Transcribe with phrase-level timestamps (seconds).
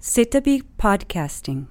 [0.00, 1.66] Sitabi Podcasting.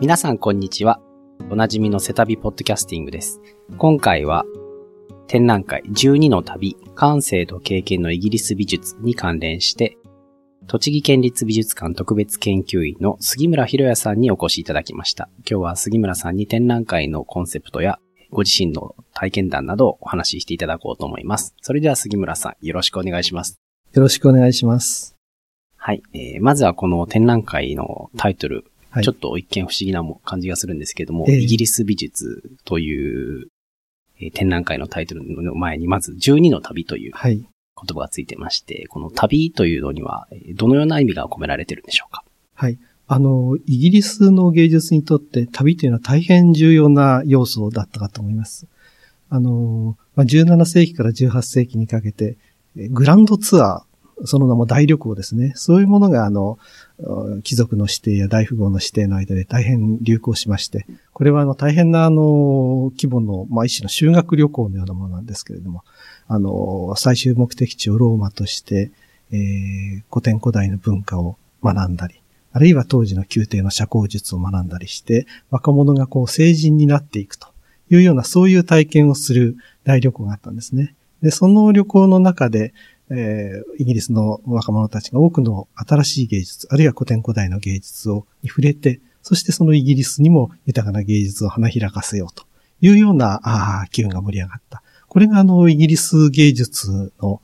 [0.00, 1.00] 皆さんこんにちは。
[1.50, 3.40] おなじみのセタビポッドキャスティングです。
[3.78, 4.44] 今回は
[5.26, 9.98] 展覧会12の旅、感性と経験のイギリス美術に関連して、
[10.68, 15.28] 栃木県立美術館特別研究員の杉村博也さんにお越しいただきました。
[15.38, 17.98] 今日は杉村さんに展覧会のコンセプトや
[18.30, 21.54] ご自身の体験談などをお話ししていただこうと思います。
[21.62, 23.56] それでは杉村さん、よろしくお願いします。
[23.94, 25.14] よろしくお願いします。
[25.76, 26.02] はい。
[26.12, 33.48] えーまずはこの展覧会のタイトル、はいちょっと一見不思議なも感じがするんですけども、ええイギリス美術という、
[34.20, 37.36] えー展覧会のタイトルの前に、まず12の旅というはい。
[37.38, 37.46] 言
[37.94, 42.24] 葉がついてまして、この旅というのには、えーどのような意味が込められてるんでしょうか？
[42.54, 42.78] はい。
[43.08, 48.66] あの、イギリスの芸術にとって旅というのは大変重要な要素だったかと思います。
[49.30, 52.36] あの、まあ17世紀から18世紀にかけて、
[52.76, 55.52] グランドツアー、その名も大旅行ですね。
[55.54, 56.58] そういうものが、あの、
[57.44, 65.82] 貴族の指定や大富豪の指定の間で大変流行しまして、これはあの大変なあの、規模の、まあ一種の修学旅行のようなものなんですけれども、
[66.26, 68.90] あの、最終目的地をローマとして、
[69.30, 72.20] えー古典古代の文化を学んだり、
[72.52, 77.48] あるいは当時の宮廷の社交術を学んだりして、若者がこう成人になっていくと
[77.90, 80.94] いうような、そういう体験をする大旅行があったんですね。
[81.22, 82.72] で、その旅行の中で、
[83.10, 92.44] えーイギリスの若者たちが多くの新しい芸術、あるいは古典古代の芸術をに触れて、そしてそのイギリスにも豊かな芸術を花開かせようと
[92.80, 94.82] いうような、あー機運が盛り上がった。
[95.08, 97.40] これがあの、イギリス芸術の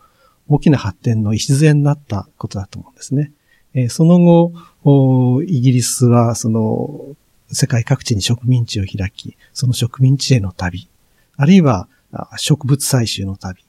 [0.48, 3.32] 大きな発展の礎になったことだと思うんですね。
[3.74, 7.16] えその後、イギリスはその
[7.52, 10.88] 世界各地に植民地を開き、その植民地への旅、
[11.36, 11.88] あるいは
[12.36, 13.64] 植物採集の旅、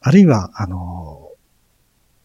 [0.00, 1.30] あるいは、あの、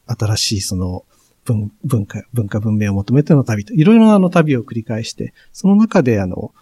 [0.06, 1.06] 新しいその
[1.46, 6.54] 文文化、文化文明を求めての旅と、いろいろなあの旅を繰り返して、その中であの、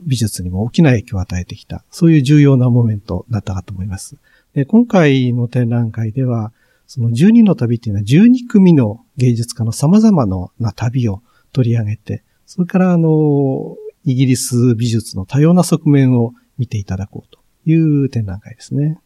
[0.00, 4.16] 美術にも大きな影響を与えてきた、そういう重要なモメントだったかと思います。
[4.54, 6.52] で今回の展覧会では、
[6.86, 10.26] その12の旅っていうのは12組の芸術家の様々
[10.58, 11.22] な旅を
[11.52, 17.38] 取り上げて、それからあの、イギリス美術の多様な側面を見ていただこうと
[17.70, 18.98] いう展覧会ですね。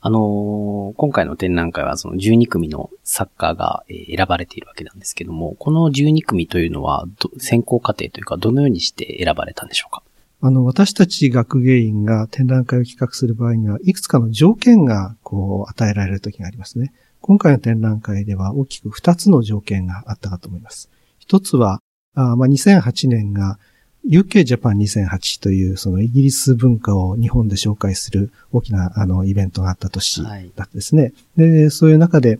[0.00, 10.02] あのー今回の展覧会はその12組の作家がえー選ばれているわけなんですけども、この12組というのはど選考過程というかどのようにして選ばれたんでしょうか？
[10.40, 16.92] あの、私たち学芸員が展覧会を企画する場合には、いくつかの条件が、こう、与えられる時がありますね。
[17.20, 20.90] 今回の展覧会では大きく2つの条件があったかと思います。
[21.18, 21.80] 一つは、
[22.14, 23.58] あまあ、2008年が
[24.08, 31.12] UK Japan 2008というそのイギリス文化を日本で紹介する大きなあのイベントがあった年だはいったですね。
[31.36, 32.38] で、そういう中で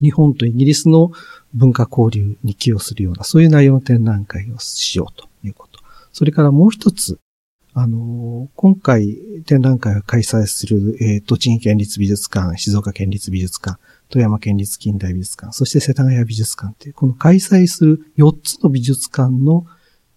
[0.00, 1.10] 日本とイギリスの
[1.54, 5.80] 文化交流に寄与するようなそういう内容の展覧会をしようということ。
[6.12, 7.18] それからもう一つ、
[7.80, 9.16] あの、今回
[9.46, 13.78] 展覧会を開催する、えー栃木県立美術館、静岡県立美術館、
[14.08, 19.64] 富山県立近代美術館、そして世田谷美術館という、この開催する4つの美術館の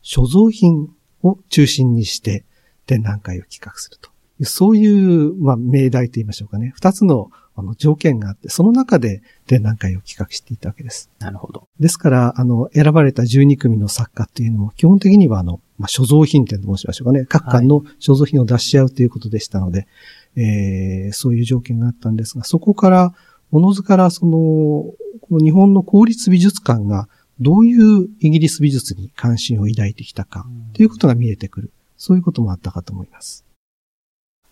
[0.02, 0.90] 所蔵品
[1.22, 2.46] を中心にして
[2.88, 4.10] 展覧会を企画すると。
[4.44, 6.74] そういう、まあ、命題と言いましょうかね。
[6.80, 11.12] 2つのあの条件があって、その中で展覧会を企画していたわけです。
[11.20, 11.68] なるほど。
[11.80, 17.26] ですから、あの、選ばれた12組の作家っていうのも、基本的には、あの、まあ、所蔵品展と申しましょうかね。
[17.26, 19.88] 各館の所蔵品を出し合うということでしたので、
[20.36, 23.14] えーそういう条件があったんですが、そこから、
[23.52, 24.96] おのずから、その、こ
[25.32, 27.10] の日本の公立美術館が、
[27.40, 31.72] どういうイギリス美術に関心を抱いてきたか、ということが見えてくる。
[31.98, 33.46] そういうこともあったかと思います。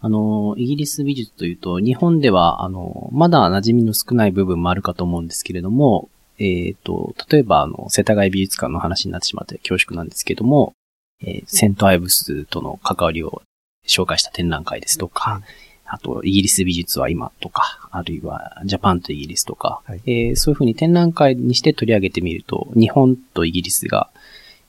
[0.01, 6.09] あの、イギリス美術というと、日本では、あの、まだ馴染みの少ない部分もあるかと思うんですけれども、
[6.39, 10.73] えっ、と、例えば、あの、世田谷美術館の話になってしまって恐縮なんですけども、
[11.21, 13.41] えーセントアイブスとの関わりを
[13.87, 15.43] 紹介した展覧会ですとか、はい
[15.91, 24.11] あと、イギリス美術は今とか、あるいは、ジャパンとイギリスとか、はいえーそういうふうに展覧会にして取り上げてみると、日本とイギリスが、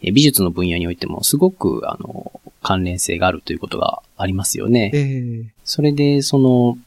[0.00, 4.90] えー美術の分野においてもすごく、あの、関連性があるということがありますよね。
[4.94, 6.78] えーそれで、その、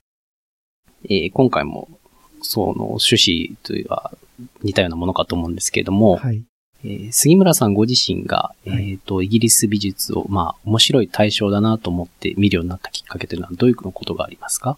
[1.06, 1.88] えー今回も、
[2.42, 4.18] その趣旨というのは
[4.64, 6.44] 似たようなものかと思うんですけれども、はい。
[6.84, 14.78] えー杉村さんご自身が、はいえっ、と、イギリス美術を、まあ、面白い対象だなと思って見るようになったきっかけというのはどういうことがありますか？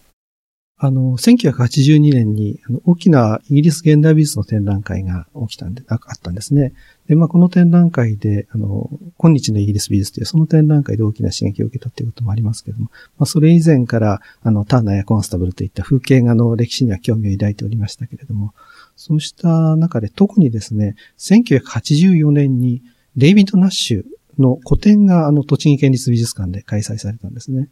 [0.78, 6.74] あの、1982年にあの大きなイギリス現代美術の展覧会が起きたんで、ああったんですね。
[7.08, 18.52] で、まあ、この展覧会で、あの、今日のイギリス美術という、その展覧会で大きな刺激を受けたということもありますけれども、まあ、それ以前から、あの、ターナーやコンスタブルといった風景画の歴史には興味を抱いておりましたけれども、
[18.96, 22.82] そうした中で特にですね、1984年に
[23.16, 24.04] デイビッド・ナッシュ
[24.38, 27.68] の個展があの栃木県立美術館で開催されたんですね。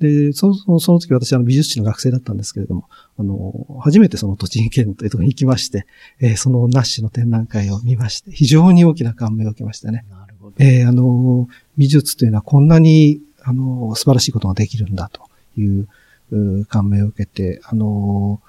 [0.00, 5.86] で、その、その時私は美術史の学生だったんですけれども、あの、初めてその栃木県というところに行きまして、
[6.20, 10.04] えー、そのナッシュの展覧会を見まして、非常に大きな感銘を受けましたね。
[10.10, 10.56] なるほど。
[10.58, 15.22] えー、あの、美術というのはこんなに、あの、素晴らしいことができるんだと
[15.56, 15.86] いう
[16.32, 18.40] う感銘を受けて、あの、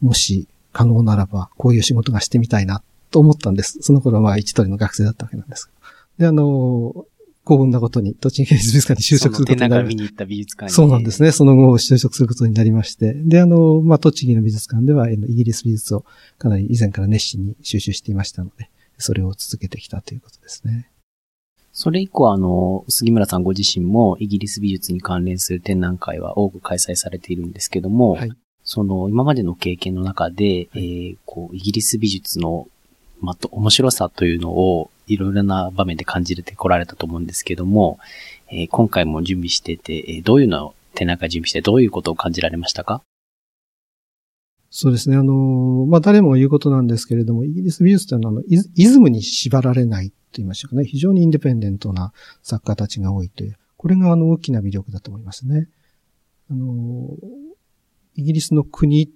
[0.00, 3.78] もし可能ならば、こういう仕事がしてみたいなと思ったんです。
[3.80, 5.70] その頃はまあ一人の学生だったわけなんです
[6.18, 7.06] で、あの、
[7.44, 11.30] 幸運なことに、栃木県立美術館に就職することになり見に行った美術館そうなんですね。
[11.30, 13.12] その後就職することになりまして。
[13.14, 16.04] で、あの、まあ、栃木の美術館では、イギリス美術を
[16.38, 20.90] かなり以前から熱心に収集していましたので、それを続けてきたということですね。
[21.72, 28.32] それ以降、あの、杉村さんご自身もイギリス美術に関連する展覧会は多く開催されているんですけども、はい、
[28.74, 32.66] その今までの経験の中で、はい、えー、こう、イギリス美術の、
[33.20, 38.00] まと、面白さというのをいろいろな場面で感じてこられたと思うんですけども、
[38.50, 43.00] えー、今回も準備してて、えー、どういうのを手中準備してどういうことを感じられましたか？
[44.70, 45.16] そうですね。
[45.16, 50.84] あの、まあ、誰もが言うことなんですけれども、イギリス美術というのは、あの、イズムに縛られないと言いましょうかね。
[50.84, 52.12] 非常にインデペンデントな
[52.42, 55.68] 作家たちが多いという、これがあの大きな魅力だと思いますね。
[56.50, 57.08] あの、
[58.14, 59.10] イギリスの国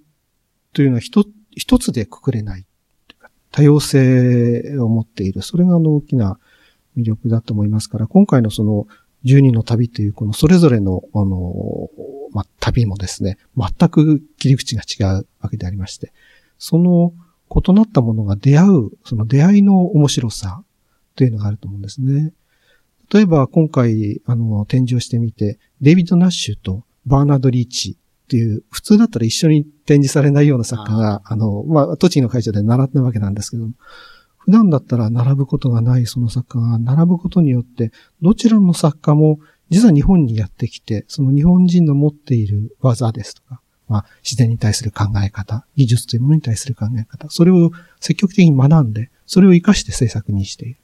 [0.73, 2.65] というのは一つでくくれない。
[3.51, 5.41] 多様性を持っている。
[5.41, 6.39] それがあの大きな
[6.97, 8.87] 魅力だと思いますから、今回のその
[9.23, 11.89] 十人の旅というこのそれぞれの、あの、
[12.31, 16.13] まあ、旅もですね、全く切り口が違うわけでありまして、
[16.57, 17.13] その
[17.49, 20.63] 異なったものが出会う、その出会いの面白さ
[21.15, 22.33] というのがあると思うんですね。
[23.11, 27.97] 例えば今回、あの、展示をしてみて、デイビッド・ナッシュとバーナード・リーチ
[28.29, 33.73] っていう、普通だったら一緒に展示されないような作家が、あの、まあ、栃木の会社で習ってるわけなんですけども、
[34.37, 37.91] 普段だったら並ぶことがないその作家が並ぶことによって、
[38.21, 39.39] どちらの作家も
[39.69, 50.79] 実は日本にやってきて、その日本人の持っている技ですとか、まあ、自然に対する考え方、技術というものに対する考え方、それを積極的に学んで、それを活かして制作にしている。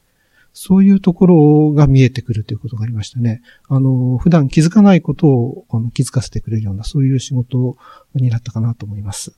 [0.58, 3.42] そういうところが見えてくるということがありましたね。
[3.68, 7.76] あの、普段気づかないことを気づかせてくれるような、そういう仕事
[8.16, 9.38] になったかなと思います。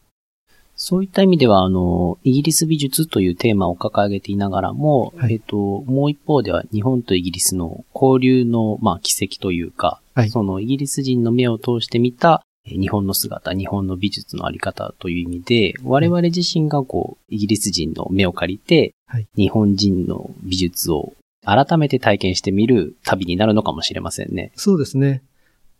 [0.76, 21.14] そういった意味では、あの、イギリス美術というテーマを掲げていながらも、はい、えっ、と、もう一方では日本とイギリスの交流の、まあ、奇跡というか、はい、そのイギリス人の目を通して見た日本の姿、日本の美術のあり方という意味で、我々自身がこう、イギリス人の目を借りて、はい、日本人の美術を
[21.46, 24.52] 改めて体験してみる旅になるのかもしれませんね。
[24.56, 25.24] そうですね。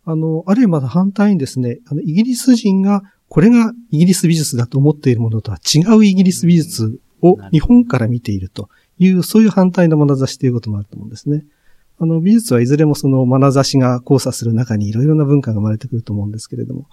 [0.04, 11.44] あの、あるいはまだ反対にですね、あの、イギリス人がこれがイギリス美術だと思っているものとは違うイギリス美術を日本から見ているという、そういう反対の眼差しということもあると思うんですね。
[12.00, 16.86] あの、美術はいずれもその眼差しが交差する中にいろいろな文化が生まれてくると思うんですけれども、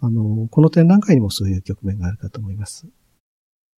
[0.00, 2.86] あの、この展覧会にもそういう局面があるかと思います。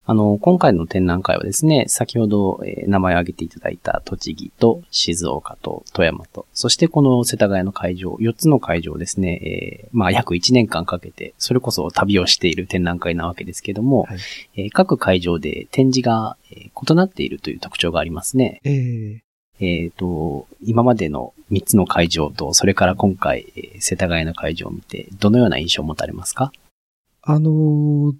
[0.09, 14.19] あの、今回の展覧会はですね、先ほど、えー、名前を挙げていただいた栃木と静岡と富山と、そしてこの世田谷の会場、4つの会場をですね、えー、まあ約1年間かけて、それこそ旅をしている展覧会なわけですけども、はい、
[14.57, 18.61] えー、各会場で展示が、え異なっているという特徴がありますね。
[18.63, 19.26] えー
[19.59, 26.53] えっ、と、今までの3つの会場と、それから今回、えー、世田谷の会場を見て、どのような印象を持たれますか？
[27.23, 28.15] あのー、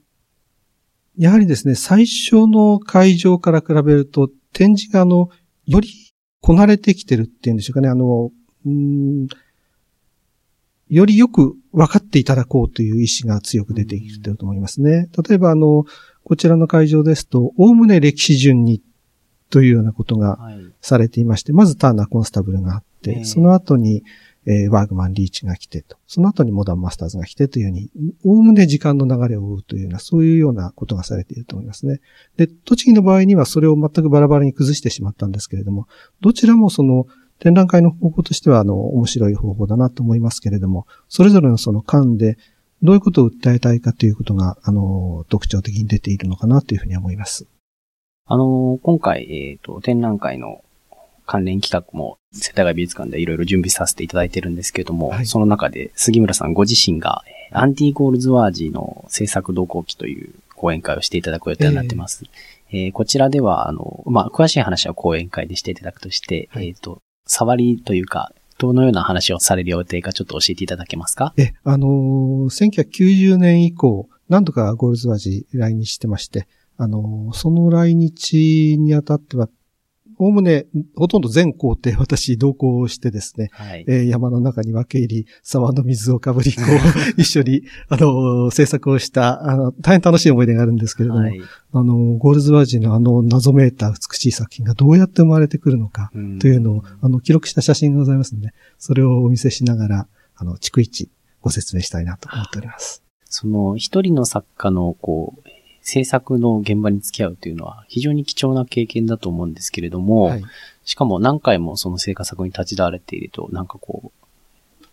[1.19, 5.31] やはりですね、最初の会場から比べると、展示があの、
[5.67, 5.89] より
[6.41, 8.31] こなれてきてるっていうんでしょうかね、あの、
[8.65, 9.29] うん
[10.89, 15.09] よりよく分かっていただこうという意志が強く出てきてると思いますね。
[15.29, 15.85] 例えばあの、
[16.23, 18.81] こちらの会場ですと、おおむね歴史順に
[19.51, 20.39] というようなことが
[20.81, 24.03] されていまして、はい、まずターナーコンスタブルがあって、その後に、
[24.49, 27.91] えー、ワーグマン、リーチが来てと、その後にモダンマスターズが来てというように、
[28.25, 32.01] おおむね時間の流れを追うというような、そういうようなことがされていると思いますね。
[32.37, 35.89] で、栃木の場合にはそれを全くバラバラに崩してしまったんですけれども、
[36.21, 37.07] どちらもその
[37.41, 42.39] 展覧会の方法としては、あの、面白い方法だなと思いますけれども、それぞれのその間で、
[42.83, 47.47] どういうことを訴えたいかということが、あの、特徴的に出ているのかなというふうに思います。
[48.29, 50.63] あの、今回、えっ、ー、と、展覧会の
[51.27, 55.27] 関連企画も世田谷美術館でいろいろ準備させていただいてるんですけれども、はい。
[55.27, 62.25] その中で杉村さんご自身が、えーアンティ・ゴールズワージの制作同行記という講演会をしていただく予定になってます。
[62.73, 62.93] えー。
[62.93, 71.33] こちらでは、あの、まあ、詳しい話は講演会でしていただくとして、はいえっ、と、触りというか、どのような話をされる予定かちょっと教えていただけますか？
[71.37, 79.49] え、あのー1990年以降、何度かゴールズワージ来日してまして、あのーその来日にあたっては、
[80.19, 80.65] おおむね、
[80.95, 83.85] ほとんど全工程 私同行してですね、はい。
[83.87, 86.67] えー山の中に分け入り、沢の水をかぶり、こう、
[87.21, 91.41] 一緒に、あのー制作をした、あの、大変楽しい思い出があるんですけれども、はい。
[91.73, 101.11] あのーゴールズワージのあの謎めいた美しい作品がどうやって生まれてくるのか、うんというのを、あの、記録した写真がございますので、それをお見せしながら、あの、逐一
[101.43, 103.03] ご説明したいなと思っております。
[103.29, 105.49] その一人の作家のこう、
[105.89, 110.43] 制作の現場に付き合うというのは非常に貴重な経験だと思うんですけれども、はい。
[110.85, 114.11] しかも何回もその制作に立ち会われていると、なんかこ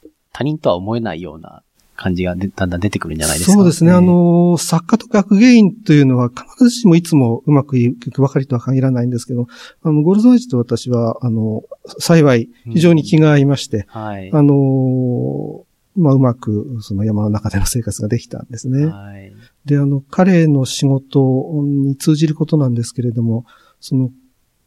[0.03, 1.63] う、他人とは思えないような
[1.95, 3.53] 感じがでだんだん出てくるんじゃないですか。
[3.53, 3.91] そうですね。
[3.91, 9.47] あ、の、作家と学芸員というのは必ずしもいつもうまくいくばかりとは限らないんですけど、
[9.81, 11.63] あの、ゴールドアイジと私は、あの、
[11.97, 14.31] 幸い、非常に気が合いまして、はい。
[14.31, 18.85] あの、まあ、うまく、その山の中での生活ができたんですね。
[18.85, 19.33] はい。
[19.65, 21.19] で、あの、彼の仕事
[21.63, 23.45] に通じることなんですけれども、
[23.79, 24.11] その、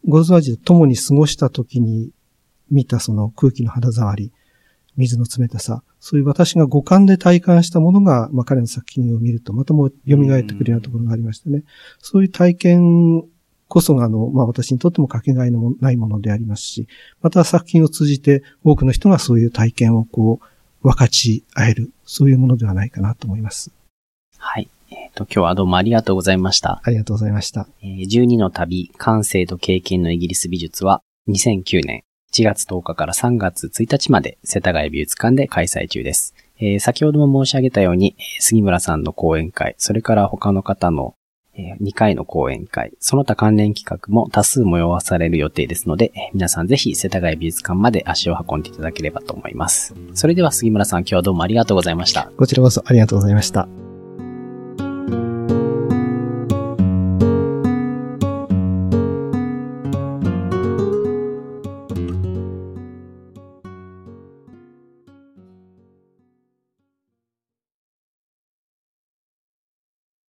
[0.06, 2.10] ゴールドアイジと共に過ごした時に
[2.70, 4.32] 見たその空気の肌触り、
[4.96, 11.64] 水の冷たさ、そういう私が五感で体感したものが、まあ、彼の作品を見ると、またもう蘇ってくるようなところがありましてね。
[11.98, 13.24] そういう体験
[13.68, 16.88] こそが、あの、まあ、私にとってもかけがえのないものでありますし、
[17.20, 20.46] また作品を通じて多くの人がそういう体験をこう、
[20.82, 23.72] 分かち合える、そういうものではないかなと思います。
[24.56, 24.70] はい。
[24.90, 26.80] えっ、と、今日はどうもありがとうございました。
[26.82, 27.68] ありがとうございました。
[27.82, 36.34] えー12の旅、感性と経験のイギリス美術は、2009年1月10日から3月1日まで世田谷美術館で開催中です。
[36.58, 41.12] えー先ほども申し上げたように、えー杉村さんの講演会、それから他の方の、
[41.54, 49.94] え2回の講演会、その他関連企画も多数催わされる予定ですので、えー皆さんぜひ世田谷美術館まで足を運んでいただければと思います。
[50.14, 52.32] それでは杉村さん、今日はどうもありがとうございました。
[52.38, 53.68] こちらこそありがとうございました。